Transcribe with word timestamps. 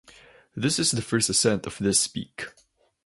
This 0.55 0.79
is 0.79 0.89
the 0.89 1.01
first 1.03 1.29
ascent 1.29 1.67
of 1.67 1.77
this 1.77 2.07
peak. 2.07 2.47